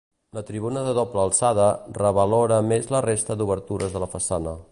La 0.35 0.41
tribuna 0.45 0.81
de 0.87 0.93
doble 0.99 1.21
alçada 1.23 1.67
revalora 1.99 2.59
més 2.71 2.91
la 2.97 3.05
resta 3.09 3.39
d'obertures 3.43 3.97
de 3.99 4.03
la 4.07 4.11
façana. 4.17 4.59